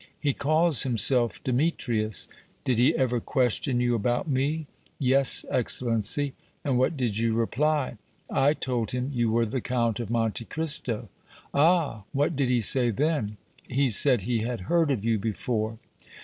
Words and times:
"He 0.19 0.33
calls 0.33 0.81
himself 0.81 1.39
Demetrius." 1.43 2.27
"Did 2.63 2.79
he 2.79 2.95
ever 2.97 3.19
question 3.19 3.79
you 3.79 3.93
about 3.93 4.27
me?" 4.27 4.65
"Yes, 4.97 5.45
Excellency." 5.51 6.33
"And 6.63 6.79
what 6.79 6.97
did 6.97 7.19
you 7.19 7.35
reply?" 7.35 7.99
"I 8.31 8.55
told 8.55 8.89
him 8.93 9.11
you 9.13 9.29
were 9.31 9.45
the 9.45 9.61
Count 9.61 9.99
of 9.99 10.09
Monte 10.09 10.45
Cristo." 10.45 11.09
"Ah! 11.53 12.05
What 12.13 12.35
did 12.35 12.49
he 12.49 12.61
say 12.61 12.89
then?" 12.89 13.37
"He 13.69 13.91
said 13.91 14.21
he 14.21 14.39
had 14.39 14.61
heard 14.61 14.89
of 14.89 15.05
you 15.05 15.19
before." 15.19 15.77